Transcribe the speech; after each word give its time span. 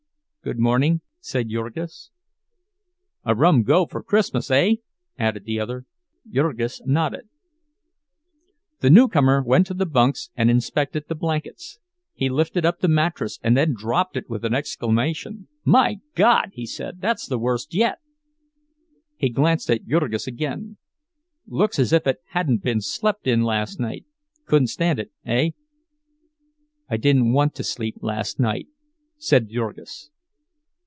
"Good 0.43 0.57
morning," 0.57 1.01
said 1.19 1.49
Jurgis. 1.49 2.09
"A 3.23 3.35
rum 3.35 3.61
go 3.61 3.85
for 3.85 4.01
Christmas, 4.01 4.49
eh?" 4.49 4.77
added 5.19 5.45
the 5.45 5.59
other. 5.59 5.85
Jurgis 6.27 6.81
nodded. 6.83 7.29
The 8.79 8.89
newcomer 8.89 9.43
went 9.43 9.67
to 9.67 9.75
the 9.75 9.85
bunks 9.85 10.31
and 10.35 10.49
inspected 10.49 11.03
the 11.07 11.13
blankets; 11.13 11.77
he 12.15 12.27
lifted 12.27 12.65
up 12.65 12.79
the 12.79 12.87
mattress, 12.87 13.37
and 13.43 13.55
then 13.55 13.75
dropped 13.77 14.17
it 14.17 14.31
with 14.31 14.43
an 14.43 14.55
exclamation. 14.55 15.47
"My 15.63 15.99
God!" 16.15 16.49
he 16.53 16.65
said, 16.65 17.01
"that's 17.01 17.27
the 17.27 17.37
worst 17.37 17.75
yet." 17.75 17.99
He 19.17 19.29
glanced 19.29 19.69
at 19.69 19.85
Jurgis 19.85 20.25
again. 20.25 20.77
"Looks 21.45 21.77
as 21.77 21.93
if 21.93 22.07
it 22.07 22.17
hadn't 22.29 22.63
been 22.63 22.81
slept 22.81 23.27
in 23.27 23.43
last 23.43 23.79
night. 23.79 24.05
Couldn't 24.47 24.69
stand 24.69 24.97
it, 24.97 25.11
eh?" 25.23 25.51
"I 26.89 26.97
didn't 26.97 27.31
want 27.31 27.53
to 27.53 27.63
sleep 27.63 27.97
last 28.01 28.39
night," 28.39 28.67
said 29.19 29.47
Jurgis. 29.49 30.09